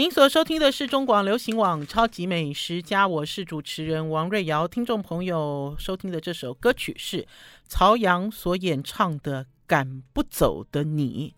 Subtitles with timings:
[0.00, 4.66] 您所收听的是中广流行网《超级美食家》，我是主持人王瑞瑶。
[4.66, 7.28] 听众朋友收听的这首歌曲是
[7.66, 11.34] 曹阳所演唱的《赶不走的你》。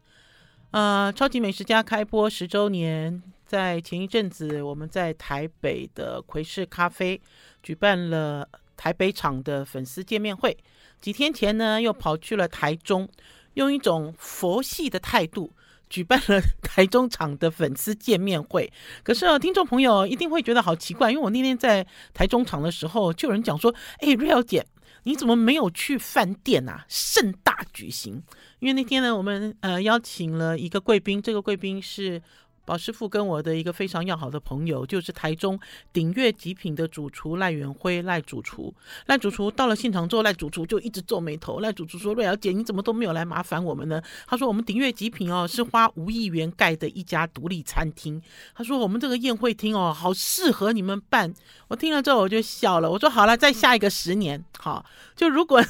[0.70, 7.20] 呃，《超级美食家》开播十周年，在前一阵子，我们在台北的窥视咖啡
[7.64, 10.56] 举办了台北场的粉丝见面会。
[11.00, 13.08] 几天前呢，又跑去了台中，
[13.54, 15.52] 用一种佛系的态度。
[15.92, 24.64] 举办了台中场的粉丝见面会，可是啊，听众朋友一定会觉得好奇怪，因为我那天在台中场的时候，就有人讲说：“哎，瑞瑶姐，
[25.02, 26.86] 你怎么没有去饭店啊？
[26.88, 28.22] 盛大举行？”
[28.60, 32.22] 因为那天呢，我们呃邀请了一个贵宾，这个贵宾是。
[32.64, 35.58] 宝师傅跟我的一个非常要好的朋友，就是台中
[35.92, 38.72] 鼎悦极品的主厨赖远辉赖主厨。
[39.06, 41.58] 赖主厨到了现场之后，赖主厨就一直皱眉头。
[41.58, 48.22] 赖主厨说：“瑞瑶姐，你怎么都没有来麻烦我们呢？”他说：“我们鼎悦极品哦，是花五亿元盖的一家独立餐厅。”
[48.54, 51.34] 他说：“我们这个宴会厅哦，好适合你们办。”
[51.66, 54.84] 我听了之后我就笑了，我说：“好了，再下一个十年，好，
[55.16, 55.60] 就如果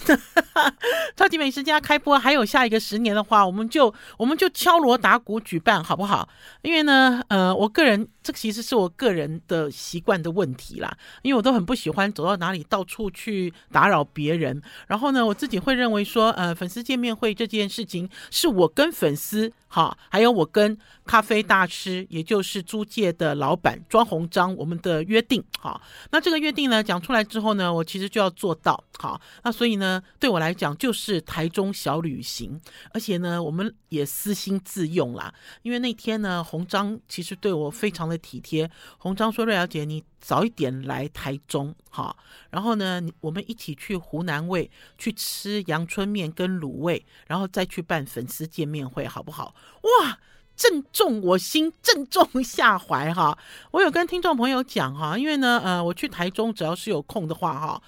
[1.17, 6.29] 超级美食家开播还有下一个十年的话，我们就我们就敲锣打鼓举办，好不好？
[6.61, 6.82] 因为。
[6.83, 14.61] 呢，呃，我个人这个其实是我个人的习惯的问题啦，因为我都很不喜欢走到哪里到处去打扰别人。
[14.87, 19.53] 然后呢，我自己会认为说，呃，粉丝见面会这件事情是我跟粉丝。
[19.67, 25.43] 好，还有我跟咖啡大师，也就是租界的老板庄鸿章，我们的约定。
[25.59, 28.85] 好，那这个约定呢，讲出来之后呢，我其实就要做到。
[28.99, 32.61] 好，那所以呢，对我来讲就是台中小旅行，
[32.93, 35.33] 而且呢，我们也私心自用啦。
[35.63, 38.71] 因为那天呢，鸿章其实对我非常体贴。
[38.99, 42.15] 红章说：“瑞瑶姐，你。”早一点来台中，哈，
[42.49, 49.53] 然后呢，我们一起去湖南味去吃阳春面跟卤味，然后再去办粉丝见面会，好不好？
[49.83, 50.21] 哇，
[50.55, 53.37] 正中我心，正中下怀哈！
[53.73, 57.83] 我有跟听众朋友讲哈，因为呢，呃，我去台中只要是有空的话哈，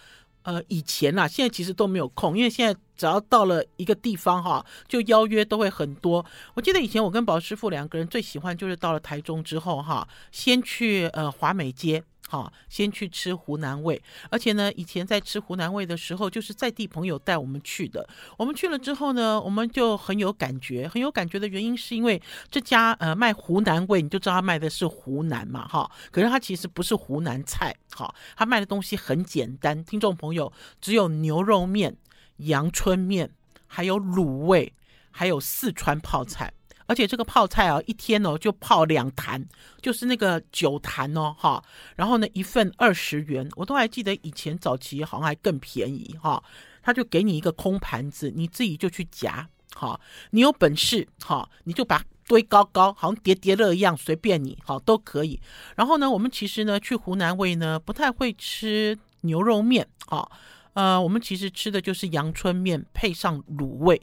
[0.45, 6.25] 呃，以前呐，现在其实都没有空，因为现在只要到了一个地方哈，就邀约都会很多。
[6.55, 12.03] 我记得以前我跟宝师傅两个人最喜欢就是到了台中之后哈，先去呃华美街。
[12.27, 18.09] 好，先去吃湖南味，而且呢，以前在吃湖南味的时候，就是在地朋友带我们去的。
[18.39, 22.21] 我们去了之后呢，我们就很有感觉，很有感觉的原因是因为
[22.51, 25.89] 这家呃卖湖南味，你就知道他卖的是湖南嘛，哈。
[26.11, 29.85] 可是他其实不是湖南菜，好，他卖的东西很简单。
[29.85, 31.95] 听众朋友，只有牛肉面、
[32.39, 33.31] 阳春面，
[33.67, 34.73] 还有卤味，
[35.11, 36.53] 还有四川泡菜。
[36.87, 39.45] 而且这个泡菜啊，一天哦就泡两坛，
[39.81, 41.63] 就是那个九坛哦，哈。
[41.97, 46.43] 然后呢，一份二十元，我都还记得以前早期好像还更便宜哈。
[46.83, 49.99] 他就给你一个空盘子，你自己就去夹，哈。
[50.31, 55.41] 你有本事哈，你就把堆高高，好像叠叠乐一样，随便你，好都可以。
[55.77, 60.31] 然后呢，我们其实呢去湖南味呢不太会吃牛肉面，哈，
[60.75, 64.03] 呃，我们其实吃的就是阳春面配上卤味。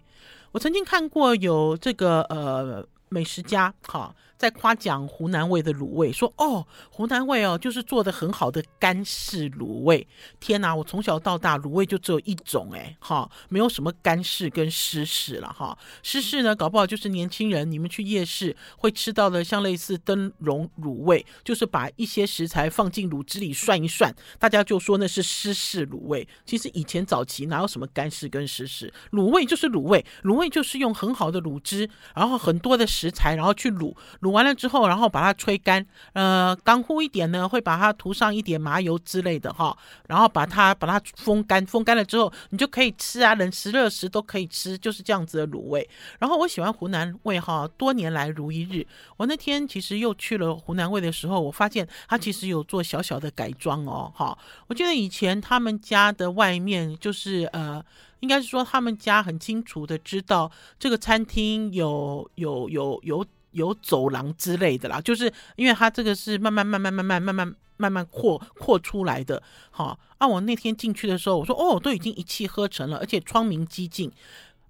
[0.51, 4.13] 我曾经看过有这个呃美食家，哈。
[4.41, 10.07] 在夸奖湖南味的卤味，说哦，湖南味哦，就是做的很好的干式卤味。
[10.39, 15.77] 天哪，我从小到大卤味就只有一种哎，哈，没有什么干式跟湿式了哈。
[16.01, 26.27] 湿式呢，搞不好就是年轻人你们去夜市会吃到的，像类似灯笼卤味，就是把一些食材放进卤汁里涮一涮，大家就说那是湿式卤味。
[26.47, 34.30] 其实以前早期哪有什么干式跟湿式，卤味就是卤味，卤味就是用很好的卤汁，然后很多的食材，然后去卤卤。
[34.31, 39.77] 完了之后，然后把它吹干，呃，干乎一点呢，会把它涂上一点麻油之类的哈，
[40.07, 45.87] 然后把它把它风干，风干了之后，你就可以吃啊，冷食热食都可以吃，就是这样子的卤味。
[46.19, 48.85] 然后我喜欢湖南味哈，多年来如一日。
[49.17, 54.37] 我那天其实又去了湖南味的时候，我发现它其实有做小小的改装哦，哈。
[54.67, 57.83] 我记得以前他们家的外面就是呃，
[58.21, 63.25] 应该是说他们家很清楚的知道这个餐厅有有有有。
[63.51, 69.41] 有走廊之类的啦，就是因为它这个是慢慢慢慢慢慢慢慢慢慢扩扩出来的。
[69.69, 74.11] 好，啊，我那天进去的时候，我说哦，都已经一气呵成了，而且窗明几净。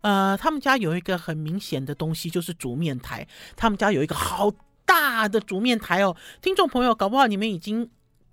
[0.01, 3.27] 呃，他们家有一个很明显的东西，就是煮面台。
[3.56, 4.51] 他们家有一个好
[4.85, 7.88] 大的煮面台哦，听众朋友，搞不好你们已经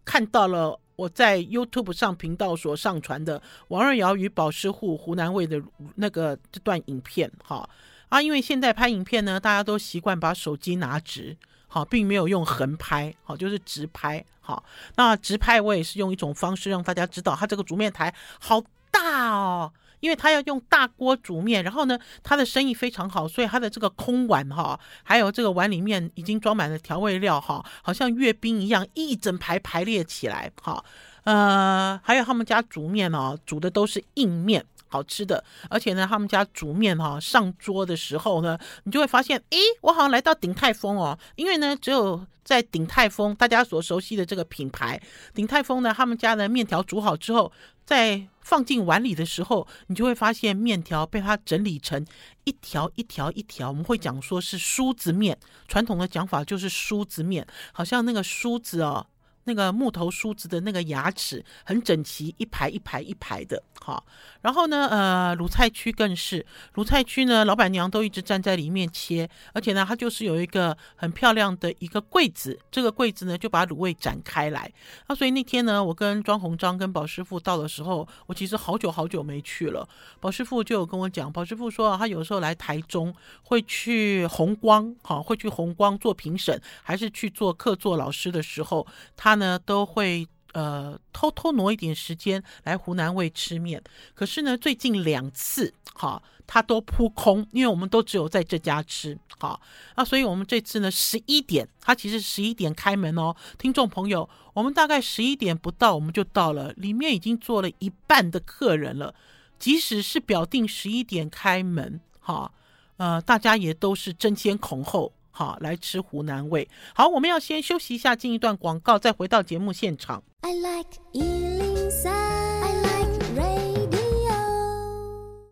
[0.04, 5.62] 看到了我在 YouTube 上频道所上传的王瑞瑶与宝师傅湖南味的
[5.96, 7.68] 那个这段影片，哈。
[8.08, 14.64] 啊，因为现在拍影片呢，大家都习惯把手机拿直，好，并没有用横拍，好，就是直拍，好。
[14.96, 30.82] 那直拍我也是用一种方式让大家知道，它这个煮面台好大哦，因为他要用大锅煮面，然后呢，他的生意非常好，所以他的这个空碗哈，还有这个碗里面已经装满了调味料哈，好像阅兵一样，一整排排列起来哈。
[31.24, 34.64] 呃，还有他们家煮面哦，煮的都是硬面。
[34.88, 45.00] 好吃的，而且呢，他们家煮面哈上桌的时候呢，你就会发现，诶，我好像来到鼎泰丰哦，因为呢，只有在鼎泰丰大家所熟悉的这个品牌，
[45.34, 47.52] 鼎泰丰呢，他们家的面条煮好之后，
[47.84, 52.04] 再放进碗里的时候，你就会发现面条被它整理成
[52.44, 59.06] 一条一条一条，我们会讲说是梳子面，传统的讲法就是梳子面，好像那个梳子哦。
[59.48, 64.04] 那个木头梳子的那个牙齿很整齐，一排一排一排的，好。
[64.42, 74.70] 然后呢，呃，卤菜区更是卤菜区呢，老板娘都一直站在里面切，而且呢，它就是有一个很漂亮的一个柜子，这个柜子呢就把卤味展开来。
[75.06, 79.88] 那所以那天呢，我跟庄鸿章跟宝师傅到的时候，我其实好久好久没去了。
[80.20, 83.14] 宝师傅就有跟我讲，宝师傅说他有时候来台中
[83.44, 88.86] 会去红光，哈，会去红光做评审，还是去做客座老师的时候，
[89.16, 89.37] 他。
[89.38, 93.82] 呢都会呃偷偷挪一点时间来湖南味吃面，
[94.14, 99.60] 可是呢最近两次哈他都扑空，因为我们都只有在这家吃好，
[99.96, 109.14] 那所以我们这次呢十一点，他其实十一点开门哦，听众朋友，我们大概十一点不到我们就到了，里面已经坐了一半的客人了，
[109.58, 112.50] 即使是表定十一点开门哈，
[112.96, 115.12] 呃大家也都是争先恐后。
[115.38, 116.68] 好，来吃湖南味。
[116.96, 120.20] 好，我们要先休息一下，进一段广告，再回到节目现场。
[120.40, 123.88] I like 103, I like radio。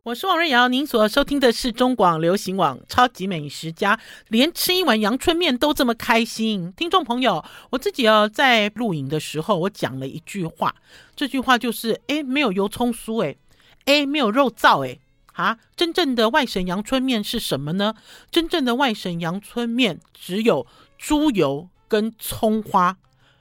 [0.03, 3.97] 我是王瑞瑶，您所收听的是中广流行网《超级美食家》，
[4.27, 6.73] 连吃一碗阳春面都这么开心。
[6.77, 10.75] 听众朋友，我自己哦，在录影的时候，我讲了一句话，
[11.15, 13.37] 这句话就是：哎，没有油葱酥，哎，
[13.85, 14.99] 哎，没有肉燥，哎。
[15.37, 17.94] 啊，真正的外省阳春面是什么呢？
[18.31, 20.67] 真正的外省阳春面只有
[20.99, 22.97] 猪油跟葱花。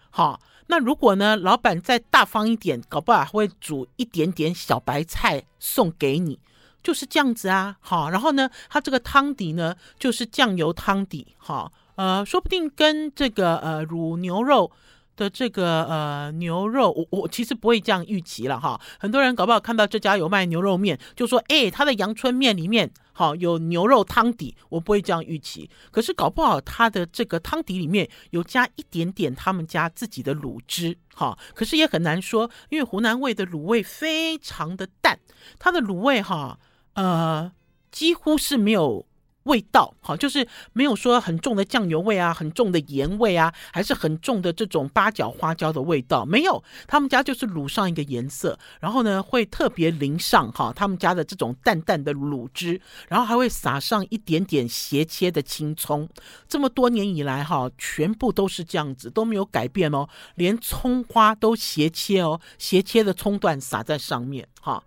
[0.10, 6.40] 好，那如果呢，老板再大方一点，搞不好会煮一点点小白菜送给你，
[6.84, 7.78] 就是这样子啊。
[7.80, 11.36] 好，然后呢，它这个汤底呢，就是酱油汤底。
[11.38, 14.72] 好，呃，说不定跟这个呃卤牛肉。
[15.16, 18.80] 的这个呃牛肉，我我其实不会这样预期了哈。
[19.00, 25.70] 很多人搞不好看到这家有卖牛肉面，就说哎，他的阳春面里面好有牛肉汤底，我不会这样预期。
[25.92, 31.38] 可是搞不好他的这个汤底里面有加一点点他们家自己的卤汁，哈。
[31.54, 35.20] 可是也很难说，因为湖南味的卤味非常的淡，
[35.58, 36.60] 它的卤味哈
[36.94, 37.52] 呃
[37.92, 39.06] 几乎是没有。
[39.46, 46.64] 味道好，就是没有说很重的酱油味啊，很重的盐味啊，还是很重的这种八角花椒的味道，没有。
[46.88, 56.10] 他们家就是卤上一个颜色，然后呢会特别淋上哈他们家的这种淡淡的卤汁，然后还会撒上一点点斜切的青葱。
[56.48, 64.84] 这么多年以来哈，全部都是这样子，都没有改变哦，连葱花都斜切哦，斜切的葱段撒在上面哈。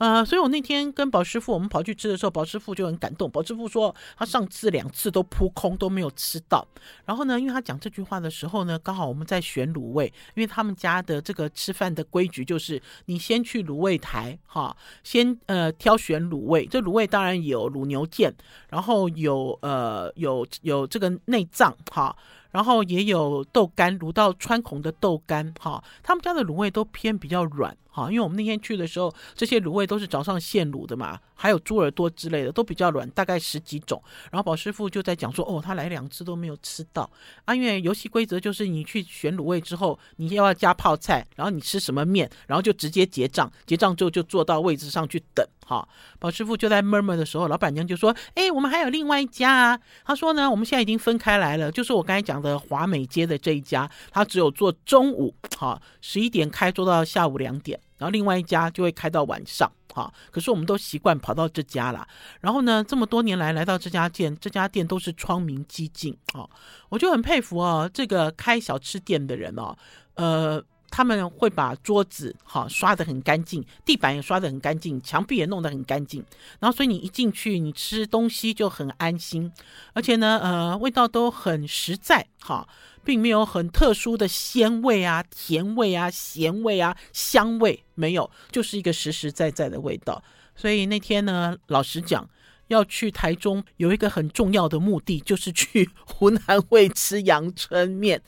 [0.00, 3.30] 呃，所以我那天跟宝师傅，我们跑去吃的时候，宝师傅就很感动。
[3.30, 6.66] 宝师傅说，他上次两次都扑空，都没有吃到。
[7.04, 14.74] 然后呢，因为他讲这句话的时候呢，刚好我们在选卤味，因为他们家的这个吃饭的规矩就是，你先去卤味台，哈，
[15.04, 16.64] 先呃挑选卤味。
[16.64, 18.32] 这卤味当然有卤牛腱，
[18.70, 22.16] 然后有呃有有这个内脏，哈。
[22.50, 34.02] 然后也有豆干，卤到穿孔的豆干，哈，他们家的卤味都偏比较软，哈，因为我们那天去的时候，这些卤味都是早上现卤的嘛，还有猪耳朵之类的，都比较软，大概十几种。
[34.30, 37.08] 然后宝师傅就在讲说，哦，他来两次都没有吃到
[37.44, 45.46] 啊，因为游戏规则就是你去选卤味之后，你要要加泡菜，然后你吃什么面，然后就直接结账，结账之后就坐到位置上去等。
[45.70, 60.12] 好，宝师傅就在 murmur 的时候，老板娘就说：“哎，我们还有另外一家啊。”他说呢，我们现在已经分开来了，就是我刚才讲的华美街的这一家，他只有做中午，好，十一点开做到下午两点，然后另外一家就会开到晚上，好。
[60.32, 62.04] 可是我们都习惯跑到这家了。
[62.40, 66.50] 然后呢，这么多年来来到这家店，这家店都是窗明几净，好，
[66.88, 69.76] 我就很佩服哦，这个开小吃店的人哦，
[70.16, 70.60] 呃。
[70.90, 76.24] 他们会把桌子哈刷得很干净，地板也刷得很干净，墙壁也弄得很干净。
[76.58, 79.52] 然后，所以你一进去，你吃东西就很安心，
[79.92, 82.68] 而且呢，呃，味道都很实在哈，
[83.04, 90.22] 并没有很特殊的鲜味啊、甜味啊、咸味啊、香味，没有，就是一个实实在在的味道。
[90.56, 92.28] 所以那天呢，老实讲，
[92.66, 98.20] 要去台中有一个很重要的目的，就是去湖南味吃阳春面。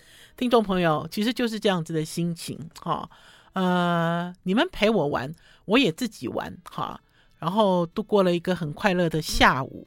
[0.42, 3.08] 听众朋友，其实就是这样子的心情哈，
[3.52, 5.32] 呃，你们陪我玩，
[5.66, 7.00] 我也自己玩哈，
[7.38, 9.86] 然后度过了一个很快乐的下午。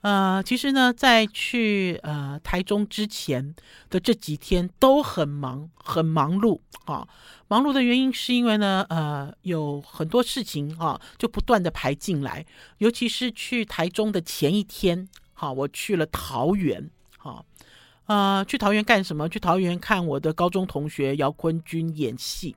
[0.00, 3.54] 呃，其实呢，在去呃台中之前
[3.90, 7.06] 的这几天都很忙，很忙碌啊。
[7.46, 12.44] 忙碌的原因是因为呢，呃，有很多事情啊，就不断的排进来。
[12.78, 17.44] 尤其是去台中的前一天，好、我去了桃园，好、啊，
[18.12, 19.26] 呃，去桃园干什么？
[19.26, 22.54] 去桃园看我的高中同学姚坤军演戏。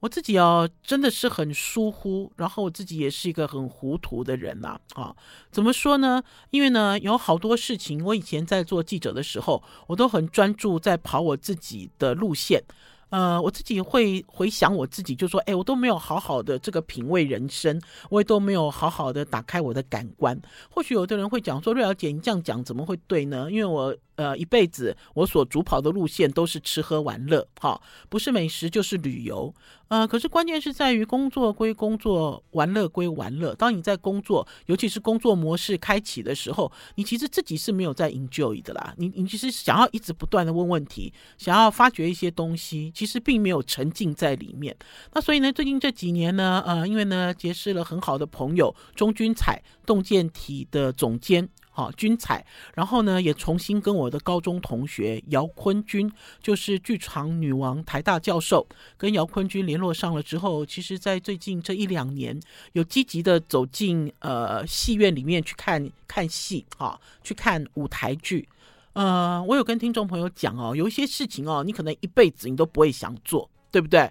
[0.00, 5.16] 我自己哦，真的是很疏忽，然后我自己也是一个很糊涂的人呐，啊，
[5.50, 6.22] 怎么说呢？
[6.50, 12.62] 因为呢，有好多事情，我以前在做记者的时候，我都很专注在跑我自己的路线。
[13.08, 17.80] 呃，我自己会回想我自己，就说，哎，我都没有好好的这个品味人生，
[18.10, 20.38] 我也都没有好好的打开我的感官。
[20.70, 23.50] 或许有的人会讲说，瑞小姐，你这样讲怎么会对呢？
[23.50, 23.96] 因为我。
[24.20, 29.54] 呃，一辈子我所主跑的路线都是吃喝玩乐，哈，不是美食就是旅游。
[29.88, 33.54] 呃，可是关键是在于工作归工作，玩乐归玩乐。
[33.54, 38.94] 当你在工作，尤其是工作模式开启的时候，你其实自己是没有在 enjoy 的啦。
[38.98, 44.76] 你你其实想要一直不断的问问题，想要发掘一些东西，其实并没有沉浸在里面。
[45.14, 51.48] 那所以呢，最近这几年呢，呃，因为呢结识了很好的朋友，钟君彩洞见体的总监。
[51.80, 52.44] 啊，军彩，
[52.74, 56.10] 然后呢，也重新跟我的高中同学姚坤军，
[56.42, 58.66] 就是剧场女王台大教授，
[58.98, 62.38] 跟姚坤军联络上了之后，其实，在最近这一两年，
[62.72, 68.46] 有积极的走进呃戏院里面去看看戏，哈，去看舞台剧。
[68.92, 74.10] 呃，我有跟听众朋友讲哦，有一些事情哦，你可能一辈子你都不会想做，对不对？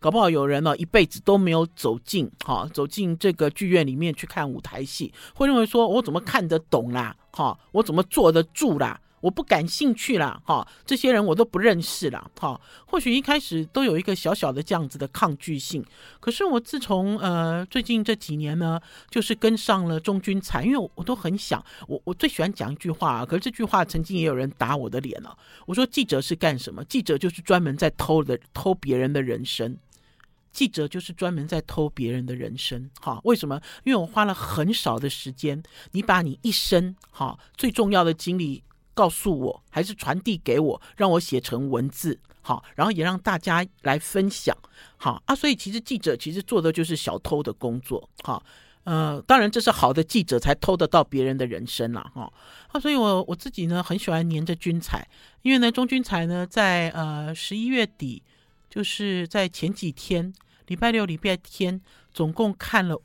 [0.00, 15.84] 搞不好有人呢，一辈子都没有走进，哈，走进这个剧院里面去看舞台戏，会认为说，我怎么看得懂啦，哈，我怎么坐得住啦，我不感兴趣啦，哈，这些人我都不认识啦，哈，或许一开始都有一个小小的这样子的抗拒性，
[16.18, 18.80] 可是我自从呃最近这几年呢，
[19.10, 26.82] 就是跟上了钟君才，因为我，我都很想，我我最喜欢讲一句话，可是这句话曾经也有人打我的脸了，我说记者是干什么？
[26.86, 29.76] 记者就是专门在偷的偷别人的人生。
[30.52, 33.60] 记者就是专门在偷别人的人生，哈，为什么？
[33.84, 44.56] 因为我花了很少的时间，你把你一生哈最重要的经历告诉我，还是传递给我，让我写成文字，好，然后也让大家来分享，
[44.96, 48.42] 好啊，所以其实记者其实做的就是小偷的工作，哈，
[48.82, 52.32] 呃，当然这是好的记者才偷得到别人的人生了，哈，
[52.72, 55.06] 啊，所以我我自己呢很喜欢黏着君彩，
[55.42, 58.22] 因为呢钟君彩呢在呃十一月底。
[58.70, 60.32] 就是在前几天，
[60.68, 61.80] 礼拜六、礼拜天，
[62.14, 63.02] 总共看了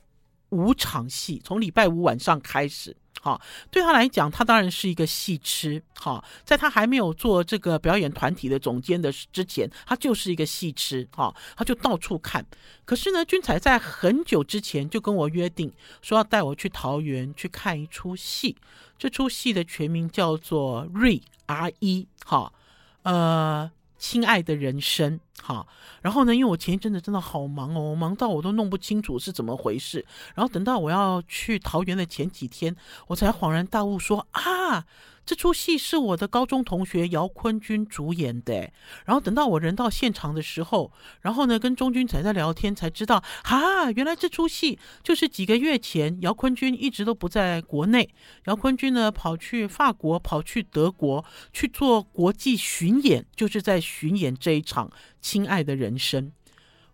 [0.50, 2.96] 五场戏，从礼拜五晚上开始。
[3.20, 3.42] 好，
[3.72, 5.82] 对他来讲，他当然是一个戏痴。
[5.96, 11.08] 好，在他还没有做这个表演团体的总监的之前，他就是一个戏痴。
[11.12, 12.46] 好，他就到处看。
[12.86, 18.56] 可是呢，君才在很久之前就跟我约定，说要带我去桃园去看一出戏。
[19.00, 22.04] 这出戏的全名叫做《Re R E》。
[22.24, 22.54] 好，
[23.02, 23.72] 呃。
[23.98, 25.68] 亲爱的人生，好，
[26.02, 30.06] 然后呢，因为我前一阵子真的好忙哦，忙到我都弄不清楚是怎么回事。
[30.34, 32.76] 然后等到我要去桃园的前几天，
[33.08, 34.86] 我才恍然大悟说啊。
[35.26, 38.72] 这出戏是我的高中同学姚坤军主演的，
[39.06, 48.08] 然后等到我人到现场的时候，然后呢跟钟君才在聊天，才知道啊，原来这出戏就是几个月前姚坤军一直都不在国内，
[48.46, 54.88] 姚坤军呢跑去法国，跑去德国去做国际巡演，就是在巡演这一场
[55.26, 56.24] 《亲爱的人生》。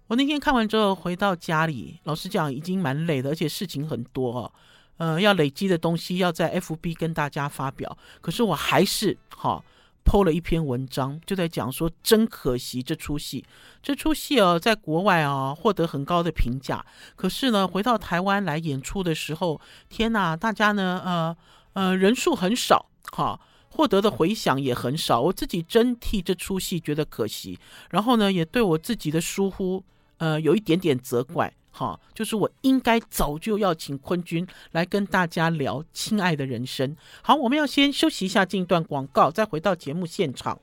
[0.07, 4.53] 我那天看完之后回到家里，老实讲已经蛮累的，而且事情很多哦。
[4.95, 9.61] 呃，要累积的东西要在 FB 跟大家发表，可是我还是哈
[10.05, 13.43] po 了一篇文章，就在讲说，真可惜这出戏，
[13.83, 16.85] 这出戏哦，在国外啊获得很高的评价，
[17.17, 19.59] 可是呢，回到台湾来演出的时候，
[19.89, 21.37] 天哪，大家呢，呃
[21.73, 23.37] 呃，人数很少，哈，
[23.71, 27.57] 获得的回响也很少，我自己真替这出戏觉得可惜，
[27.89, 29.83] 然后呢，也对我自己的疏忽，
[30.17, 31.51] 呃，有一点点责怪。
[31.73, 36.89] 哈，就是我应该早就要请坤君来跟大家聊《亲爱的人生》。
[37.21, 40.59] 好，我们要先休息一下，进一段广告，再回到节目现场。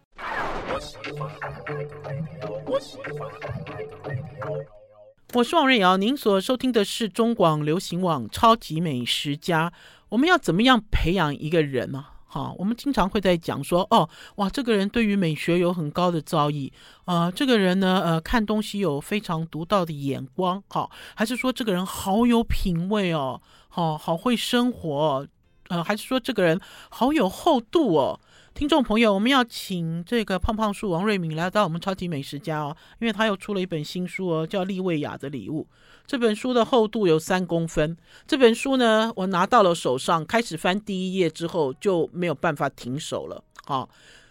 [5.33, 9.71] 我是王瑞瑶，您所收听的是中广流行网《超级美食家》。
[10.11, 11.95] 我们要怎么样培养一个人
[12.31, 14.07] 好，我们经常会在讲说，哦，
[14.37, 16.71] 哇，这个人对于美学有很高的造诣，
[17.07, 25.27] 呃，这个人呢，呃，看东西有非常独到的眼光，好，还是说这个人好有品味哦，好好会生活，
[25.69, 28.21] 呃，还是说这个人好有厚度哦。
[28.53, 35.67] 听众朋友，我们要请这个胖胖树王瑞敏来到我们超级美食家哦，因为他又出了一本新书哦，叫《利维亚的礼物》。
[36.09, 37.95] 这本书的厚度有三公分。
[38.27, 43.45] 这本书呢，我拿到了手上，开始翻第一页之后就没有办法停手了。
[43.67, 43.87] 好，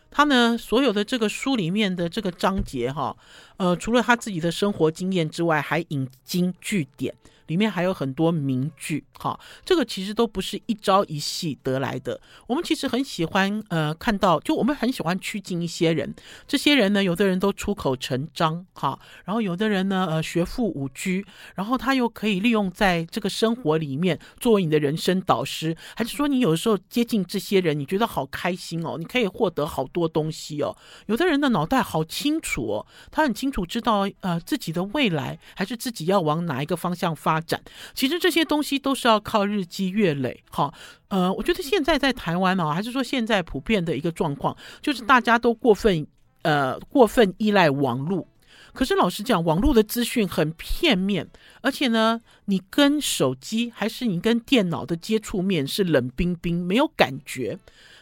[0.09, 3.15] 他呢，所有的这个书里面的这个章节哈，
[3.57, 7.13] 呃，除了他自己的生活经验之外，还引经据典。
[7.47, 12.19] 里面还有很多名句，哈，这个其实都不是一朝一夕得来的。
[12.47, 16.13] 我们其实很喜欢，呃，看到，就我们很喜欢趋近一些人。
[16.47, 21.23] 这些人呢，有的人都出口成章，哈，然后有的人呢，呃，学富五车，
[21.55, 30.75] 然后他又可以利用在这个生活里面作为你的人生导师，还是说你有的时候接近这些人，你觉得好开心哦，你可以获得好多东西哦。
[31.07, 37.61] 有的人的脑袋好清楚哦，他很清楚知道，呃，自己的未来还是自己要往哪一个方向发发展。
[37.93, 40.73] 其实这些东西都是要靠日积月累，哈，
[41.09, 46.05] 呃，我觉得现在在台湾哦，还是说现在普遍的一个状况，就是大家都过分，
[46.41, 48.27] 呃，过分依赖网络。
[48.73, 51.27] 可是老实讲，网络的资讯很片面，
[51.61, 57.57] 而且呢，你跟手机还是你跟电脑的接触面是冷冰冰，没有感觉。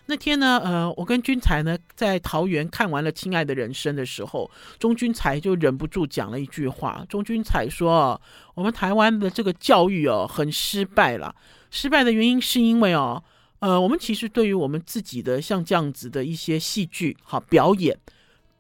[0.08, 7.04] 那天呢，呃，我跟君才呢在桃园看完了《亲爱的人生》的时候，钟君才就忍不住讲了一句话。
[7.10, 8.22] 钟君才说
[8.54, 11.36] ：“我们台湾的这个教育哦，很失败了。
[11.72, 13.24] 失败的原因是因为哦，
[13.60, 17.98] 呃，我们其实对于我们自己的像这样子的一些戏剧好表演，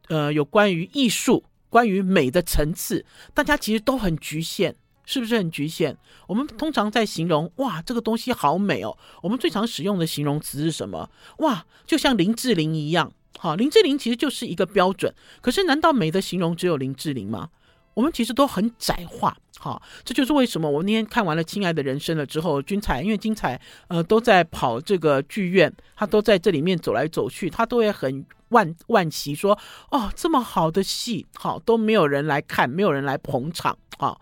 [0.07, 4.75] 呃，有关于艺术、关于美的层次，大家其实都很局限。”
[5.05, 5.95] 是不是很局限？
[6.27, 8.97] 我们通常在形容哇，这个东西好美哦。
[9.21, 11.09] 我们最常使用的形容词是什么？
[11.39, 13.11] 哇，就像林志玲一样。
[13.37, 15.13] 好，林志玲其实就是一个标准。
[15.41, 17.49] 可是，难道美的形容只有林志玲吗？
[17.93, 19.37] 我们其实都很窄化。
[19.57, 29.57] 好，这就是为什么我那天看完了《亲爱的人生》了之后，君彩因为君彩呃都在跑这个剧院，他都在这里面走来走去，他都会很惋惋惜说：
[29.91, 33.77] 哦，这么好的戏，好都没有人来看，没有人来捧场。
[33.97, 34.19] 好。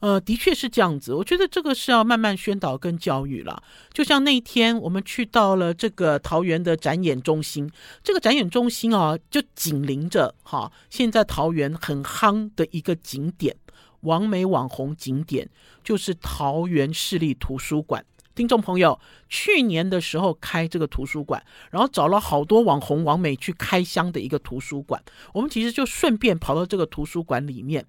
[0.00, 1.14] 呃，的确是这样子。
[1.14, 3.62] 我觉得这个是要慢慢宣导跟教育了。
[3.92, 7.70] 就像那一天我们去到了这个桃园的展演中心，
[8.04, 13.56] 这个展演中心啊，就紧邻着哈，现在桃园很夯的一个景点，
[14.00, 15.48] 王美网红景点，
[15.82, 18.04] 就是桃园市立图书馆。
[18.34, 25.02] 听众朋友，去年的时候开这个图书馆，然后找了好多网红王美去开箱的一个图书馆。
[25.32, 27.86] 我们其实就顺便跑到这个图书馆里面。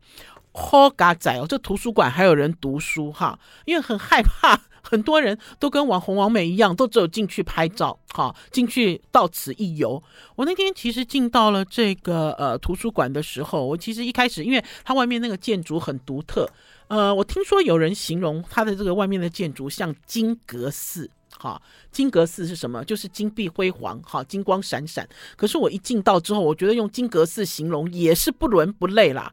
[0.59, 10.01] 好嘎仔哦，这图书馆还有人读书哈，因为很害怕，很多人都跟网红王美一样，都只有进去拍照，哈，进去到此一游。
[10.35, 16.49] 我那天其实进到了这个呃图书馆的时候，我其实一开始，因为它外面那个建筑很独特，
[16.87, 22.83] 呃，我听说有人形容它的这个外面的建筑像金阁寺，哈，金阁寺是什么？
[22.83, 25.07] 就是金碧辉煌，哈，金光闪闪。
[25.35, 29.31] 可是我一进到之后，我觉得用金阁寺形容也是不伦不类啦。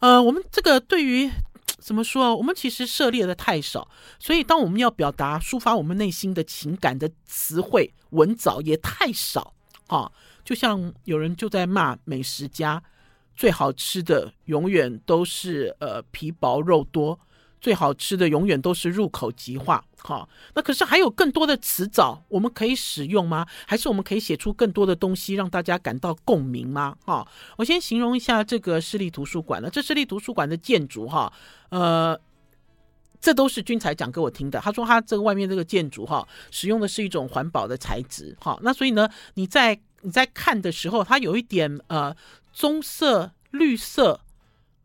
[0.00, 1.30] 呃，我们这个对于
[1.78, 2.34] 怎么说？
[2.34, 9.54] 我们其实涉猎的太少，所以当我们要表达、抒发我们内心的情感的词汇文藻也太少
[9.86, 10.10] 啊。
[10.44, 12.82] 就像有人就在骂美食家，
[13.34, 17.18] 最好吃的永远都是呃皮薄肉多。
[17.64, 23.46] 最好吃的永远都是入口即化，好，那可是还有更多的词藻我们可以使用吗？
[23.66, 26.94] 还是我们可以写出更多的东西让大家感到共鸣吗？
[27.06, 29.70] 哈，我先形容一下这个市立图书馆了。
[29.70, 31.32] 这市立图书馆的建筑，哈，
[31.70, 32.20] 呃，
[33.18, 34.60] 这都是君才讲给我听的。
[34.60, 42.14] 他说他这个外面这个建筑，哈，使用的是一种环保的材质，哈，那所以呢，你在你在看的时候，它有一点呃
[42.52, 44.20] 棕色、绿色、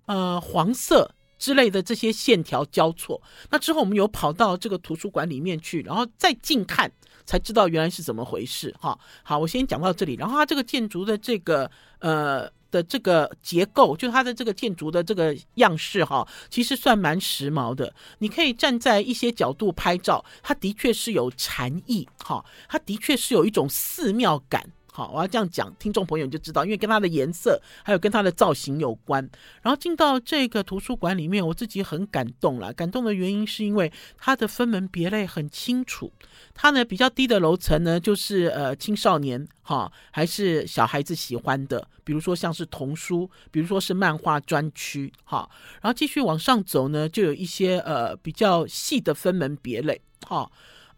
[0.06, 1.14] 呃黄色。
[1.40, 6.92] 之类的这些线条交错，那之后我们有跑到这个图书馆里面去，然后再近看
[7.26, 8.76] 才知道原来是怎么回事。
[8.80, 10.16] 哈，好，我先讲到这里。
[10.16, 17.94] 然后它这个建筑的这个呃的这个结构，就它的这个建筑的这个样式，哈，其实算蛮时髦的。
[18.18, 24.70] 你可以站在一些角度拍照，它的确是有禅意，哈，它的确是有一种寺庙感。
[24.92, 29.28] 好，我要这样讲，听众朋友你就知道，因为跟它的颜色还有跟它的造型有关。
[29.62, 32.74] 然后进到这个图书馆里面，我自己很感动了。
[32.74, 36.12] 感动的原因是因为它的分门别类很清楚。
[36.54, 45.50] 它呢比较低的楼层呢，就是呃青少年哈，还是小孩子喜欢的，比如说像是童书，比如说是漫画专区哈。
[45.82, 50.52] 然后继续往上走呢，就有一些呃比较细的分门别类哈。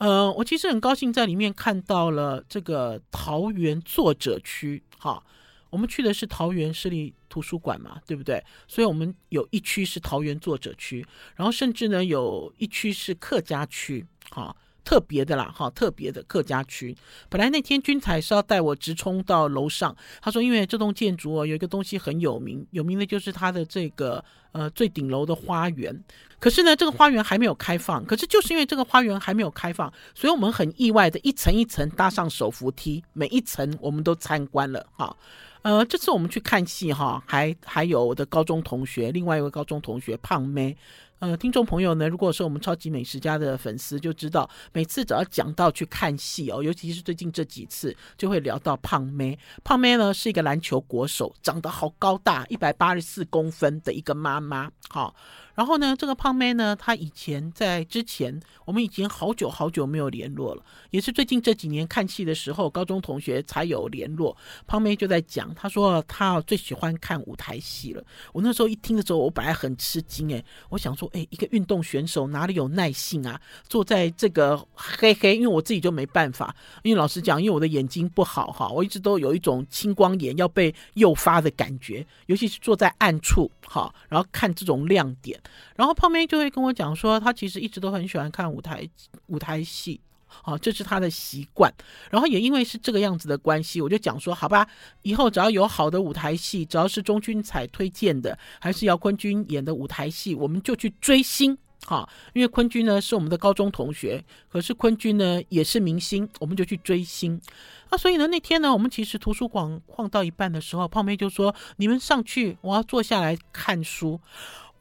[0.04, 5.24] 嗯，我其实很高兴在里面看到了这个桃园作者区，哈，
[5.70, 8.44] 我们去的是桃园市立图书馆嘛，对不对？
[8.68, 16.96] 所以我们有一区是桃园作者区，然后甚至呢有一区是客家区，哈，特别的啦，哈，特别的客家区。
[17.30, 25.98] 本来那天君采是要带我直冲到楼上，他说因为这栋建筑哦有一个东西很有名，有名的就是它的这个呃最顶楼的花园。
[26.40, 28.04] 可是呢，这个花园还没有开放。
[28.06, 35.16] 可是就是因为这个花园还没有开放，所以我们很意外的一层一层搭上手扶梯，每一层我们都参观了哈。
[35.62, 40.76] 呃，这次我们去看戏哈，还还有我的高中同学，另外一位高中同学胖妹。
[41.22, 49.38] 呃，听众朋友呢，如果是我们超级美食家的粉丝，就知道每次只要讲到去看戏哦，尤其是最近这几次，就会聊到胖妹。
[49.64, 55.16] 胖妹呢是一个篮球国手，长得好高大，一百八十四公分的一个妈妈，好。
[55.54, 64.36] 然后呢，这个胖妹呢，她以前在之前，我们已经好久好久没有联络了，也是最近这几年看戏的时候，高中同学才有联络。
[64.66, 68.04] 胖妹就在讲，她说她最喜欢看舞台戏了。
[68.32, 73.40] 我那时候一听的时候，我本来很吃惊诶，我想说，诶，一个运动选手哪里有耐性啊？
[73.68, 85.41] 坐在这个黑黑，因为我自己就没办法，因为老实讲，因为我的眼睛不好哈，我一直都有一种青光眼要被诱发的感觉，尤其是坐在暗处哈，然后看这种亮点。
[85.76, 88.88] 然后胖妹就会跟我讲说，她其实一直都很喜欢看舞台
[89.28, 91.74] 舞台戏，好，这是她的习惯。
[92.10, 94.68] 然后也因为是这个样子的关系，我就讲说，好吧，
[95.02, 101.58] 以后只要有好的舞台戏，只要是钟君彩推荐的，还是姚坤君演的舞台戏，我们就去追星。
[101.84, 107.42] 好，因为坤君呢是我们的高中同学，可是坤君呢也是明星，我们就去追星。
[107.90, 114.20] 啊，所以呢那天呢，我们其实图书馆逛到一半的时候，胖妹就说：“你们上去，我要坐下来看书。”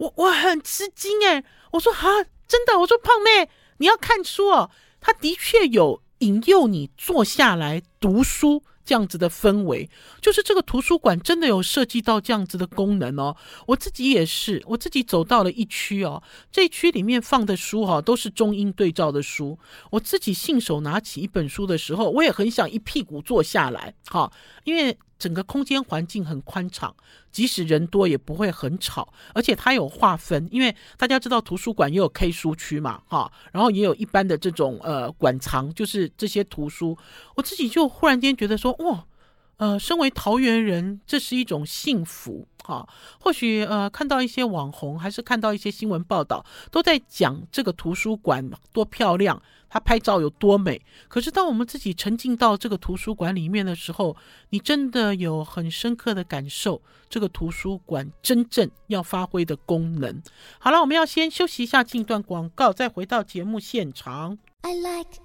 [0.01, 2.09] 我我很吃惊诶，我说哈，
[2.49, 8.63] 真的，我说胖妹，你要看书哦，他的确有引诱你坐下来读书。
[8.83, 9.89] 这样子的氛围，
[10.21, 13.37] 就是这个图书馆真的有设计到这样子的功能哦。
[13.67, 19.57] 我自己也是，我自己走到了一区哦，这一区里面放的书哈、都是中英对照的书。
[19.93, 24.33] 我自己信手拿起一本书的时候，我也很想一屁股坐下来，哈，
[24.65, 26.93] 因为整个空间环境很宽敞，
[27.31, 36.99] 即使人多也不会很吵，而且它有划分，因为大家知道图书馆也有 K 书区嘛，哈，然后也有一般的这种呃馆藏，就是这些图书。
[37.37, 38.73] 我自己就忽然间觉得说。
[38.81, 39.05] 哇，
[39.59, 42.89] 呃，身为桃园人，这是一种幸福哈。
[43.21, 50.83] 或许呃，看到一些网红，还是看到一些新闻报道，都在讲这个图书馆多漂亮，它拍照有多美。
[51.09, 54.15] 可是当我们自己沉浸到这个图书馆里面的时候，
[54.51, 60.21] 你真的有很深刻的感受，这个图书馆真正要发挥的功能。
[60.59, 64.37] 好了，我们要先休息一下，进一段广告，再回到节目现场。
[64.63, 65.17] I like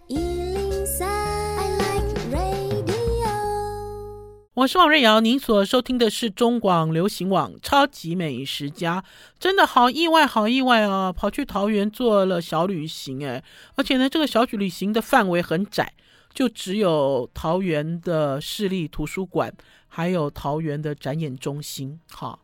[4.55, 9.01] 我是王瑞瑶，您所收听的是中广流行网《超级美食家》，
[9.37, 11.11] 真的好意外，好意外啊！
[11.11, 13.43] 跑去桃园做了小旅行，诶，
[13.75, 15.91] 而且呢，这个小旅行的范围很窄，
[16.33, 19.53] 就只有桃园的市立图书馆，
[19.89, 21.99] 还有桃园的展演中心。
[22.09, 22.39] 好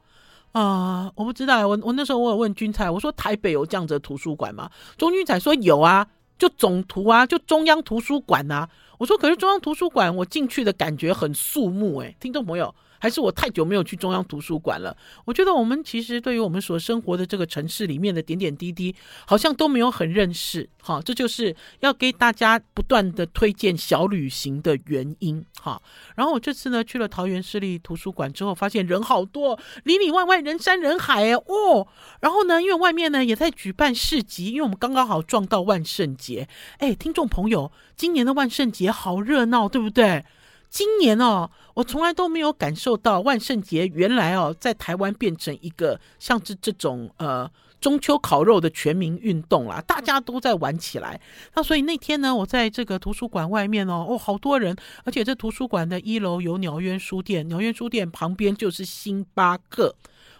[0.51, 4.69] 啊，我不知道，我我那时候我有问君彩，我说台北有这样子的图书馆吗？
[4.97, 6.05] 钟君彩说有啊。
[6.37, 8.67] 就总图啊，就中央图书馆、啊。
[9.01, 12.75] 我说，可是中央图书馆，我进去的感觉很肃穆哎，听众朋友。
[13.01, 14.95] 还是我太久没有去中央图书馆了。
[15.25, 20.69] 我觉得我们其实对于我们所生活的这个城市里面的点点滴滴，好像都没有很认识。
[20.83, 25.43] 好，这就是要给大家不断的推荐小旅行的原因。
[25.59, 25.81] 好，
[26.15, 31.87] 然后我这次呢去了桃园市立图书馆之后，发现人好多，里里外外人山人海哎哦。
[32.19, 36.47] 然后呢，因为外面呢也在举办市集，因为我们刚刚好撞到万圣节。
[36.77, 40.23] 哎，听众朋友，今年的万圣节好热闹，对不对？
[40.71, 51.19] 今年哦，我从来都没有感受到万圣节原来哦，在台湾变成一个像是这种呃中秋烤肉的全民运动啦，大家都在玩起来。
[51.55, 59.93] 那所以那天呢，我在这个图书馆外面哦，哦，好多人，而且这图书馆的一楼有鸟渊书店，鸟渊书店旁边就是星巴克。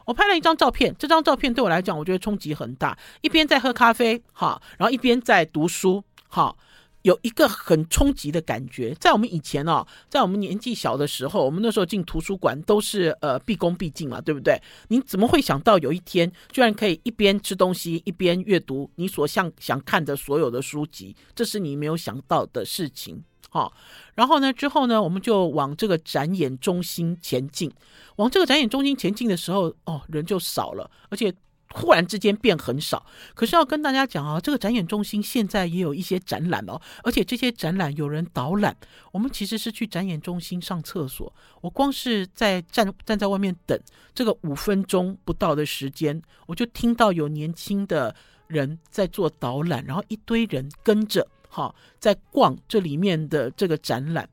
[0.06, 2.98] 我拍了一张照片，这张照片对我来讲，我觉得冲击很大。
[3.20, 6.56] 一边在喝咖啡，哈，然后一边在读书，哈。
[7.04, 14.62] 有一个很冲击的感觉，在我们以前哦，在我们年纪小的时候，我们那时候进图书馆都是呃毕恭毕敬嘛，对不对？
[14.90, 21.16] 你怎么会想到有一天居然可以一边吃东西一边阅读你所想想看的所有的书籍？
[21.36, 23.74] 这是你没有想到的事情，好、
[24.14, 27.72] 然后呢，之后呢，我们就往这个展演中心前进。
[28.18, 31.34] 往这个展演中心前进的时候，哦，人就少了，而且。
[31.74, 38.76] 忽然之间变很少，可是要跟大家讲啊，这个展演中心现在也有一些展览哦，而且这些展览有人导览。
[39.12, 43.80] 我们其实是去展演中心上厕所，我光是在站站在外面等
[44.14, 48.16] 这个五分钟不到的时间，我就听到有年轻的
[48.48, 51.28] 人在做导览，然后一堆人跟着。
[51.54, 54.30] 哈，在逛这里面的这个展览。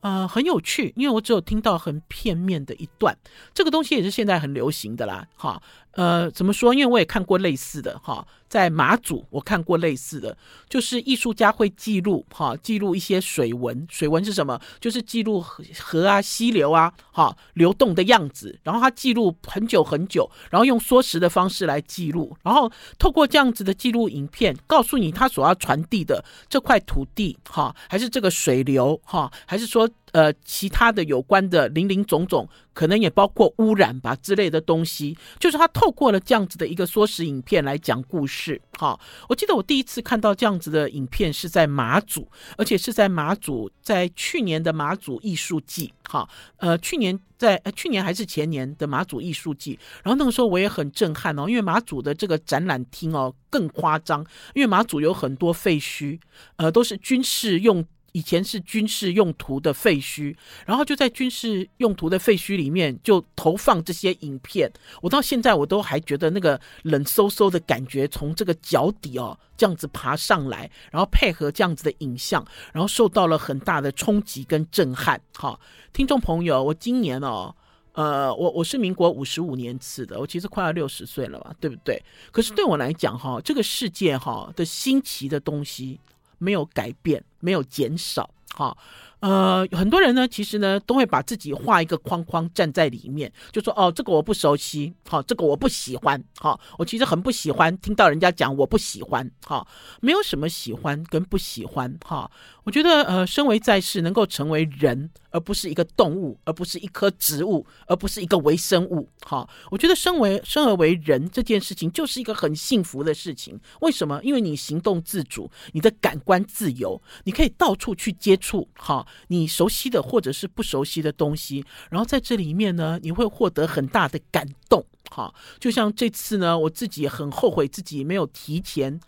[0.00, 3.16] 呃，很有趣，因为我只有听到很片面的一段。
[3.54, 5.62] 这个东西也是现在很流行的啦，哈。
[5.92, 6.72] 呃，怎么说？
[6.72, 10.36] 因为我也看过类似的，哈，在马祖我看过类似的，
[10.68, 13.86] 就是艺术家会记录，哈，记录一些水文。
[13.90, 14.58] 水文是什么？
[14.80, 15.44] 就是记录
[15.78, 18.58] 河啊、溪流啊，哈，流动的样子。
[18.62, 29.88] 然后他记录很久很久，然后用缩时的方式来记录，然后透过这样子的记录影片，告诉你他所要传递的这块土地，哈，还是这个水流，哈，还是说。
[30.12, 38.60] 呃，其他的有关的零零总总，可能也包括污染吧之类的东西，就是他透过了这样子的一个缩时影片来讲故事。
[38.78, 38.98] 哈，
[39.28, 45.92] 我记得我第一次看到这样子的影片是在马祖，而且是在马祖，在去年的马祖艺术季。
[46.04, 54.20] 哈，呃，去年在去年还是前年的马祖艺术季，然后那个时候我也很震撼哦，因为马祖的这个展览厅哦更夸张，
[54.54, 56.20] 因为马祖有很多废墟，
[56.56, 57.82] 呃，都是军事用。
[58.12, 64.70] 以前是军事用途的废墟，然后就在军事用途的废墟里面就投放这些影片。
[65.00, 75.18] 我到现在我都还觉得那个冷飕飕的感觉从这个脚底哦这样子爬上来，然后配合这样子的影像，然后受到了很大的冲击跟震撼。
[75.34, 75.58] 好，
[75.92, 77.54] 听众朋友，我今年哦，
[77.92, 82.02] 呃，我我是民国五十五年次的，我其实快要六十岁了吧，对不对？
[82.30, 85.98] 可是对我来讲哈，这个世界哈的新奇的东西。
[86.42, 88.76] 没有改变，没有减少，哈，
[89.22, 99.66] 呃，很多人呢，其实呢，都会把自己画一个框框，站在里面，就说哦，这个我不熟悉，好，这个我不喜欢，好，我其实很不喜欢听到人家讲我不喜欢，好，
[100.00, 102.28] 没有什么喜欢跟不喜欢，哈，
[102.64, 105.08] 我觉得呃，身为在世，能够成为人。
[105.34, 109.08] 而不是一个动物，而不是一棵植物，而不是一个微生物。
[109.24, 113.58] 好，我觉得身为生而为人这件事情就是一个很幸福的事情。
[113.80, 114.20] 为什么？
[114.22, 121.64] 因为你行动自主，你的感官自由，你可以到处去接触，好，你熟悉的或者是不熟悉的东西。
[121.90, 124.84] 然后在这里面呢，你会获得很大的感动。
[125.10, 128.98] 哈，就像这次呢，我自己很后悔自己没有提前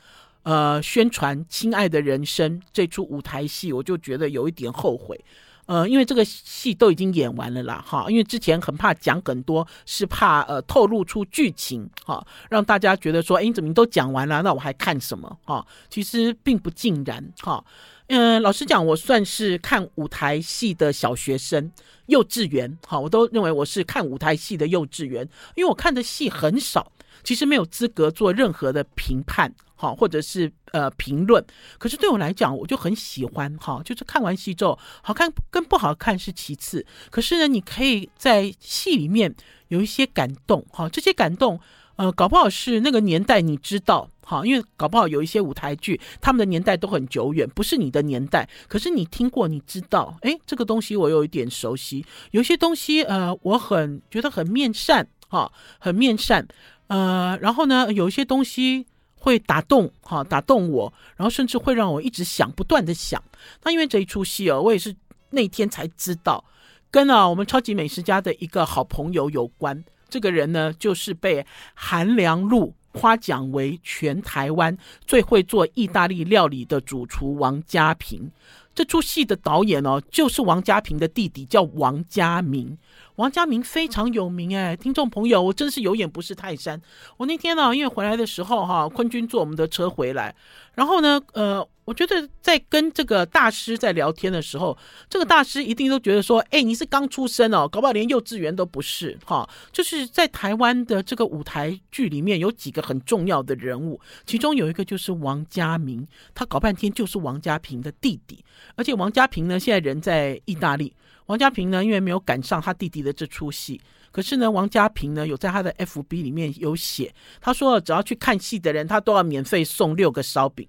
[0.43, 5.19] 呃宣传《亲爱的人生》这出舞台戏，我就觉得有一点后悔。
[5.67, 15.39] 呃，因为这个戏都已经演完了啦，哈，因为之前很怕讲很多，是怕呃透露出剧情，哈，让大家觉得说，哎，你怎么都讲完了，那我还看什么？
[15.43, 17.65] 哈，其实并不尽然，哈，
[18.09, 21.71] 嗯，老实讲，我算是看舞台戏的小学生，
[22.07, 29.53] 幼稚园，好，我都认为我是看舞台戏的幼稚园，因为我看的戏很少，其实没有资格做任何的评判。
[29.77, 31.45] 好，或者是呃评论，
[31.79, 39.35] 可是对我来讲，我就很喜欢哈，就是看完戏之后，好看跟不好看是其次，可是呢，你可以在戏里面
[39.69, 41.61] 有一些感动哈，这些感动
[41.97, 56.47] 呃，搞不好是那个年代你知道哈，因为搞不好有一些舞台剧，他们的年代都很久远，不是你的年代，可是你听过，你知道，哎，这个东西我有一点熟悉，有些东西呃，我很觉得很面善哈，很面善
[56.89, 58.87] 呃，然后呢，有一些东西。
[59.17, 63.25] 会打动哈，打动我，然后甚至会让我一直想，不断的想。
[63.63, 64.95] 那因为这一出戏哦，我也是
[65.31, 66.45] 那天才知道，
[66.91, 69.83] 跟啊我们超级美食家的一个好朋友有关。
[70.15, 78.31] 这个人呢，就是被韩良露夸奖为全台湾最会做意大利料理的主厨王家平。
[78.77, 82.79] 这出戏的导演哦，就是王家平的弟弟，叫王家明。
[83.17, 86.81] 王家明非常有名哎，听众朋友，我真是有眼不识泰山。
[87.17, 90.33] 我那天呢，因为回来的时候哈，坤君坐我们的车回来，
[90.75, 91.69] 然后呢，呃。
[91.85, 94.77] 我觉得在跟这个大师在聊天的时候，
[95.09, 108.43] 这个大师一定都觉得说：“哎，你是刚出生哦，搞不好连幼稚园都不是。”哈，就是在台湾的这个舞台剧里面有几个很重要的人物，其中有一个就是王家明，他搞半天就是王家平的弟弟，
[108.77, 110.95] 而且王家平呢现在人在意大利。
[111.27, 120.67] 王家平呢因为没有赶上他弟弟的这出戏，可是呢王家平呢有在他的 FB 里面有写，他说只要去看戏的人，他都要免费送六个烧饼。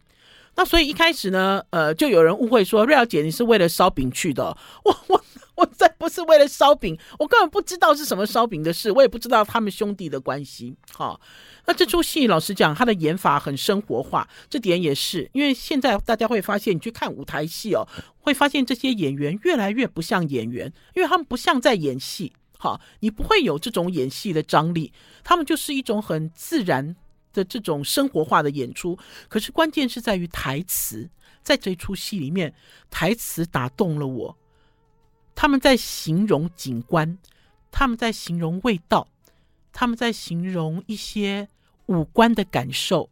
[0.56, 4.58] 那所以一开始呢，呃，就有人误会说瑞瑶姐你是为了烧饼去的。
[4.86, 5.24] 我我
[5.56, 10.76] 我再不是为了烧饼，我根本不知道是什么烧饼的事，我也不知道他们兄弟的关系。
[10.94, 11.20] 好，
[11.66, 17.88] 那这出戏老实讲，它的演法很生活化，这点也是因为现在大家会发现，你去看舞台戏哦，
[18.20, 22.34] 会发现这些演员越来越不像演员，因为他们不像在演戏。
[22.58, 24.92] 好，你不会有这种演戏的张力，
[25.24, 26.96] 他们就是一种很自然。
[27.36, 31.10] 的这种生活化的演出，可是关键是在于台词，
[31.44, 32.56] 在这出戏里面，
[32.90, 34.38] 台词打动了我。
[35.36, 37.18] 他们在形容景观，
[37.70, 39.10] 他们在形容味道，
[39.74, 41.50] 他们在形容一些
[41.88, 43.10] 五官的感受。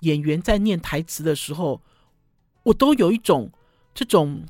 [0.00, 1.82] 演员在念台词的时候，
[2.64, 3.52] 我都有一种
[3.94, 4.42] 这种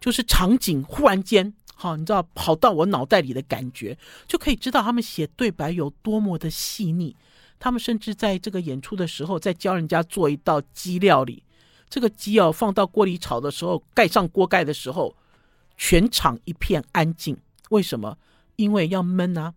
[0.00, 7.16] 就是场景忽然间，好，你知道跑到我脑袋里的感觉，就可以知道他们写对白有多么的细腻。
[7.58, 11.42] 他们甚至在这个演出的时候，在教人家做一道鸡料理，
[11.88, 15.14] 这个鸡哦放到锅里炒的时候，盖上锅盖的时候，
[15.76, 17.36] 全场一片安静。
[17.70, 18.16] 为什么？
[18.56, 19.54] 因为要焖啊，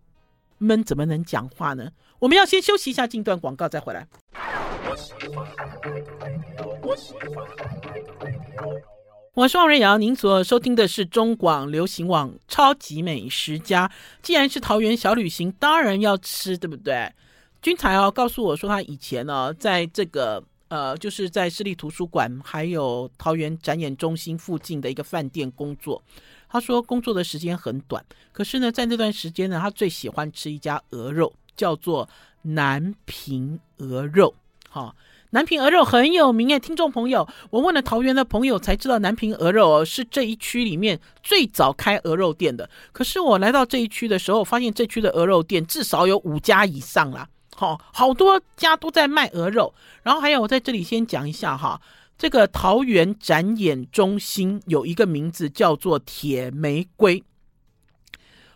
[0.60, 1.90] 焖怎么能讲话呢？
[2.18, 4.06] 我们要先休息一下，进段广告再回来。
[9.34, 13.88] 我是王瑞瑶，您所收听的是中广流行网《超级美食家》。
[14.22, 17.10] 既然是桃园小旅行，当然要吃，对不对？
[17.62, 26.02] 君才哦，告诉我说他以前呢、在这个呃，就是在市立图书馆还有桃园展演中心附近的一个饭店工作。
[26.48, 32.08] 他说工作的时间很短，可是呢，在那段时间呢，他最喜欢吃一家鹅肉，叫做
[32.42, 34.34] 南平鹅肉。
[34.68, 34.94] 哈、哦。
[35.30, 42.68] 南平鹅肉很有名诶，听众朋友，我问了桃园的朋友才知道，南平鹅肉是这一区里面最早开鹅肉店的。
[42.92, 47.26] 可是我来到这一区的时候，发现这区的鹅肉店至少有五家以上啦，
[47.62, 49.72] 好，好多家都在卖鹅肉。
[50.02, 51.80] 然后还有，我在这里先讲一下哈，
[52.18, 57.22] 这个桃园展演中心有一个名字叫做铁玫瑰。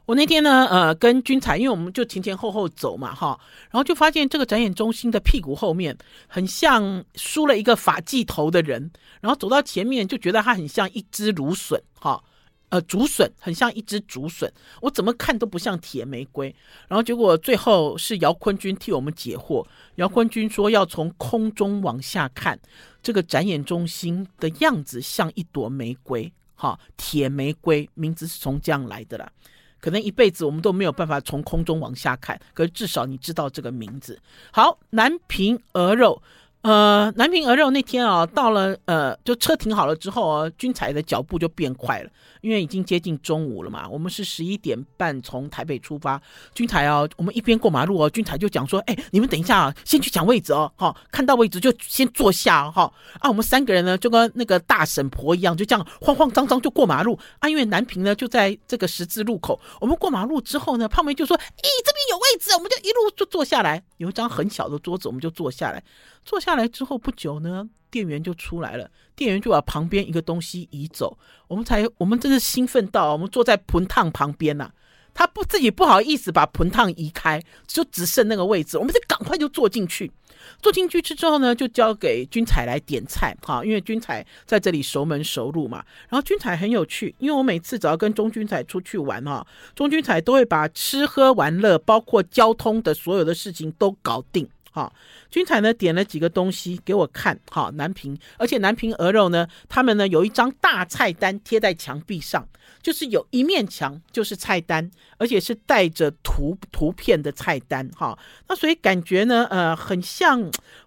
[0.06, 3.38] 我那天呢，呃，跟君彩，因为我们就前前后后走嘛，哈，
[3.70, 8.90] 然后就发现这个展演中心的屁股后面很像梳了一个发髻头的人，
[9.20, 12.20] 然后走到前面就觉得他很像一只芦笋，哈，
[12.68, 14.52] 呃，竹笋，很像一只竹笋，
[14.82, 16.52] 我怎么看都不像铁玫瑰。
[16.88, 22.58] 然后结果最后是姚坤军替我们解惑，姚坤军说要从空中往下看，
[23.00, 29.30] 这个展演中心的样子像一朵玫瑰，哈，铁玫瑰名字是从这样来的啦。
[29.78, 34.20] 可能一辈子我们都没有办法从空中往下看，可是至少你知道这个名字。
[34.50, 36.20] 好，南平鹅肉。
[36.66, 43.88] 呃，南平鹅肉那天啊，到了呃，就车停好了之后啊，君采的脚步就变快了，因为已经接近中午了嘛。
[43.88, 46.20] 我们是十一点半从台北出发，
[46.56, 52.92] 君采啊，我们一边过马路哦，君采就讲说，哎，你们等一下啊，先去抢位置哦，好，看到位置就先坐下哈。
[53.20, 57.48] 啊，我们三个人呢，就跟那个大婶婆一样，就这样慌慌张张就过马路啊。
[57.48, 61.42] 因为南平呢就在这个十字路口，我们过马路之后呢，胖妹就说，咦，
[61.84, 65.82] 这边有位置，我们就一路就坐下来，有一张很小的桌子，我们就坐下来。
[66.24, 74.70] 坐下来之后不久呢，店员就出来了，店员就把旁边一个东西移走，我们才我们真是兴奋到，我们坐在盆烫旁边呐、
[75.14, 80.10] 他不自己不好意思把盆烫移开，就只剩那个位置，我们就赶快就坐进去，
[80.60, 94.48] 坐进去吃之后呢，就交给君彩来点菜哈，因为君彩在这里熟门熟路嘛，然后君彩很有趣，因为我每次只要跟钟君彩出去玩哈，钟君彩都会把吃喝玩乐，包括交通的所有的事情都搞定。
[94.76, 94.92] 好，
[95.30, 102.46] 君彩呢点了几个东西给我看，好，南平，而且南平鹅肉呢，他们呢有一张大菜单贴在墙壁上，
[102.82, 110.42] 就是有一面墙就是菜单，而且是带着图图片的菜单，哈，那所以感觉呢，呃，很像，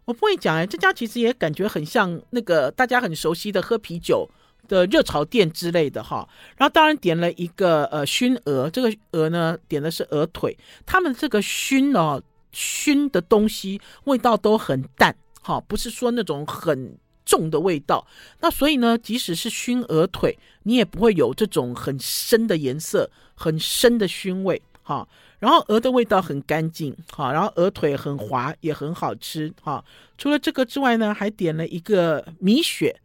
[0.06, 4.30] 我不会讲哎，这家其实也感觉很像那个大家很熟悉的喝啤酒
[4.68, 12.22] 的热炒店之类的，哈，然后当然点了一个呃熏鹅，这个鹅呢点的是鹅腿，他们这个熏哦。
[12.52, 18.06] 熏的东西味道都很淡，哈，不是说那种很重的味道。
[18.40, 25.08] 那所以呢，即使是熏鹅腿，你也不会有这种很深的颜色、很深的熏味，哈。
[25.40, 27.32] 然后鹅的味道很干净，哈。
[27.32, 29.84] 然后鹅腿很滑，也很好吃，哈。
[30.18, 33.00] 除了这个之外呢，还点了一个米血。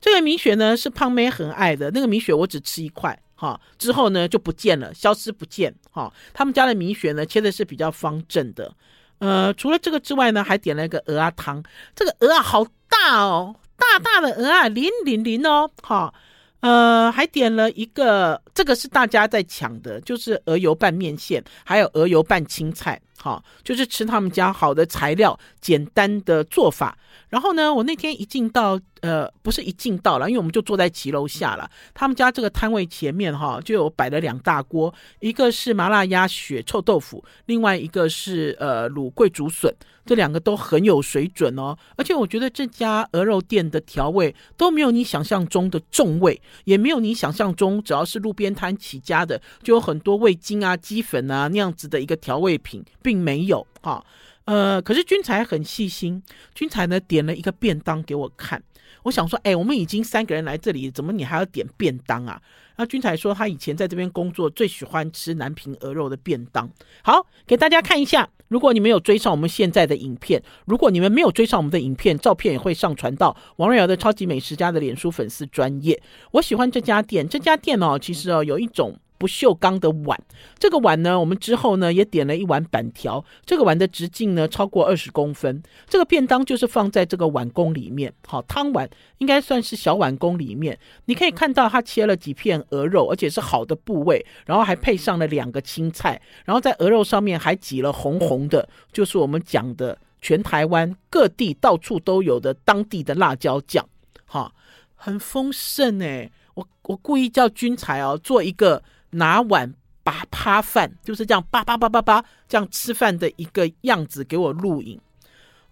[0.00, 3.60] 这个米血呢是胖妹很爱的，那个米血我只吃一块，哈。
[3.76, 6.12] 之后呢就不见了，消失不见，哈。
[6.32, 8.72] 他们家的米血呢切的是比较方正的。
[9.20, 11.62] 呃，除了这个之外呢，还点了一个鹅啊汤。
[11.94, 16.12] 这个鹅啊好大哦，大大的鹅啊，零零零哦，好。
[16.60, 26.96] 呃，还点了一个，这个是大家在抢的，就是鹅油拌面线，还有鹅油拌青菜，好，就是吃他们家好的材料，简单的做法。
[27.28, 31.70] 然后呢，我那天一进到，呃，不是一进到了，因为我们就坐在骑楼下了。
[31.92, 39.72] 他们家这个摊位前面哈，就有摆了两大锅，一个是麻辣鸭血臭豆腐，另外一个是呃卤桂竹笋，
[40.06, 41.76] 这两个都很有水准哦。
[41.96, 54.06] 而且我觉得这家鹅肉店的调味都没有你想象中的重味，也没有你想象中只要是路边摊起家的就有很多味精啊、鸡粉啊那样子的一个调味品，并没有哈。
[54.44, 56.22] 呃，可是君才很细心，
[56.54, 58.62] 君才呢点了一个便当给我看，
[59.02, 62.40] 我想说，哎，我们已经三个人来这里，怎么你还要点便当啊？
[62.76, 66.70] 那君才说，他以前在这边工作，最喜欢吃南平鹅肉的便当。
[67.02, 68.28] 好，给大家看一下。
[68.46, 76.00] 如果你们有追上我们现在的影片，如果你们没有追上我们的影片，照片也会上传到王瑞瑶的超级美食家的脸书粉丝专业。
[76.30, 78.96] 我喜欢这家店，这家店哦，其实哦有一种。
[79.20, 80.18] 不锈钢的碗，
[80.58, 83.22] 这个碗呢，我们之后呢也点了一碗板条。
[83.44, 85.62] 这个碗的直径呢超过二十公分。
[85.86, 90.78] 这个便当就是放在这个碗工里面，好，汤碗应该算是小碗工里面。
[91.04, 103.86] 你可以看到它切了几片鹅肉，而且是好的部位，然后还配上了两个青菜，然后在鹅肉上面还挤了红红的，就是我们讲的全台湾各地到处都有的当地的辣椒酱，
[104.24, 104.50] 哈，
[104.94, 106.32] 很丰盛诶。
[106.54, 108.82] 我我故意叫君才哦做一个。
[109.10, 115.00] 拿碗把趴饭，就是这样叭叭叭叭叭这样吃饭的一个样子给我录影，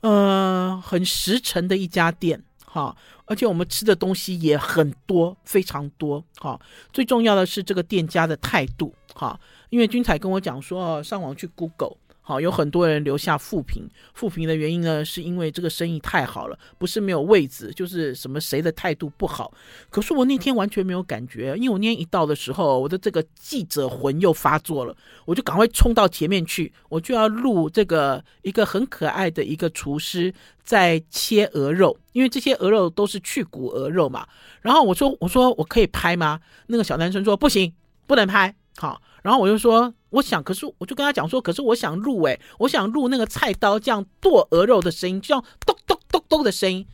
[0.01, 6.61] 嗯，很实诚的一家店哈，而且我们吃的东西也很多，非常多哈。
[6.93, 9.39] 最重要的是这个店家的态度哈，
[9.70, 11.97] 因为君彩跟我讲说，上网去 Google。
[12.29, 13.89] 好，有很多人留下负评。
[14.12, 19.51] 负评的原因呢，是因为这个生意太好了，不是没有位置，就是什么谁的态度不好。
[19.89, 30.31] 可是我那天完全没有感觉，因为我那天一到的时候，我的这个记者魂又发作了，我就赶快冲到前面去，我就要录这个一个很可爱的一个厨师
[30.62, 34.29] 在切鹅肉，因为这些鹅肉都是去骨鹅肉嘛。
[34.61, 36.39] 然后我说，我说我可以拍吗？
[36.66, 37.72] 那个小男生说不行，
[38.07, 38.55] 不能拍。
[38.79, 39.93] 好，然后我就说。
[40.11, 46.87] 我想，可是我就跟他讲说，可是我想录哎，我想录那个菜刀这样剁鹅肉的声音，就像咚咚咚咚的声音。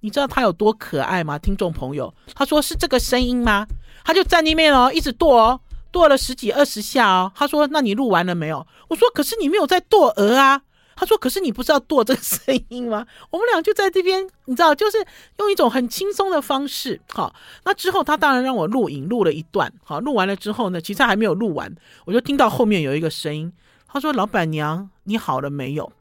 [0.00, 1.38] 你知道他有多可爱吗？
[1.38, 3.66] 听众朋友，他说是这个声音吗？
[4.02, 5.60] 他就站那边哦，一直剁哦，
[5.92, 7.30] 剁了十几二十下哦。
[7.36, 10.62] 他说：“那你录完了没有？”我说：“可是你没有在剁鹅啊。”
[10.96, 14.98] 他说：“可是你不是要剁这个声音吗？” 我们俩就在这边，你知道，就是
[15.38, 17.00] 用一种很轻松的方式。
[17.10, 17.34] 好，
[17.64, 19.72] 那之后他当然让我录影，录了一段。
[19.82, 21.74] 好，录完了之后呢，其实还没有录完，
[22.04, 23.52] 我就听到后面有一个声音。
[23.86, 25.92] 他说：“老板娘，你好了没有？”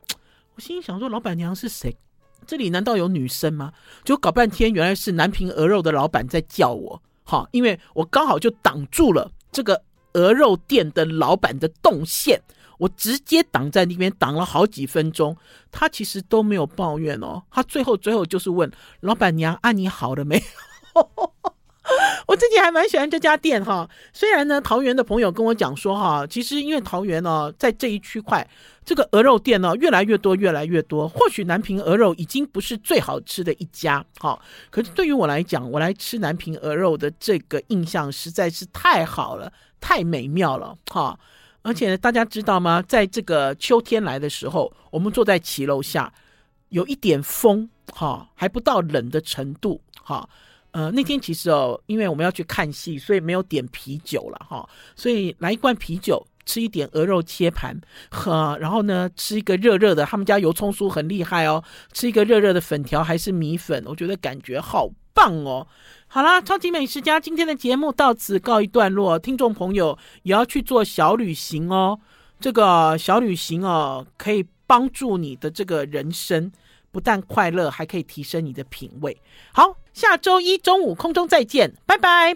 [0.56, 1.96] 我心想说：“老板娘是谁？
[2.46, 3.72] 这里难道有女生吗？”
[4.04, 7.02] 就搞半天，原来是南平鹅肉的老板在叫我。
[7.24, 9.82] 好，因为我刚好就挡住了这个
[10.14, 12.41] 鹅肉店的老板的动线。
[12.78, 15.36] 我直接挡在那边挡了好几分钟，
[15.71, 18.71] 他其实都没有抱怨哦，他最后最后就是问
[19.01, 20.41] 老板娘啊，你好了没
[20.95, 21.34] 有？
[22.28, 28.47] 我自己还蛮喜欢这家店哈，虽然呢桃园的朋友跟我讲说哈，其实因为桃园呢在这一区块，
[28.86, 39.51] 这个鹅肉店呢越来越多越来越多，或许南平鹅肉已经不是最好吃的一家哈，可是对于我来讲，我来吃南平鹅肉的这个印象实在是太好了，
[39.82, 41.19] 太美妙了哈。
[41.64, 42.82] 而且大家知道吗？
[42.88, 46.14] 在这个秋天来的时候，我们坐在骑楼下，
[46.70, 50.30] 有一点风，哈，还不到冷的程度，哈。
[50.72, 54.68] 呃，那天其实哦，因为我们要去看戏，所以没有点啤酒了，哈。
[54.95, 65.66] 所以来一罐啤酒，吃一点鹅肉切盘，呵，然后呢，吃一个热热的，他们家油葱酥很厉害哦，吃一个热热的粉条还是米粉，我觉得感觉好棒哦。
[66.14, 69.18] 好啦，超级美食家今天的节目到此告一段落。
[69.18, 71.99] 听众朋友也要去做小旅行哦。
[72.39, 76.51] 这个小旅行哦，可以帮助你的这个人生
[76.91, 79.20] 不但快乐，还可以提升你的品味。
[79.53, 82.32] 好，下周一中午空中再见，拜拜。